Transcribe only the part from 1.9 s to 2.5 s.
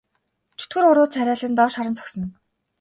зогсоно.